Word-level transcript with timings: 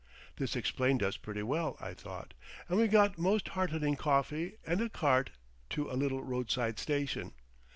This 0.37 0.55
explained 0.55 1.03
us 1.03 1.15
pretty 1.15 1.43
well, 1.43 1.77
I 1.79 1.93
thought, 1.93 2.33
and 2.67 2.79
we 2.79 2.87
got 2.87 3.19
most 3.19 3.49
heartening 3.49 3.95
coffee 3.97 4.53
and 4.65 4.81
a 4.81 4.89
cart 4.89 5.29
to 5.77 5.91
a 5.91 5.93
little 5.93 6.23
roadside 6.23 6.79
station. 6.79 7.33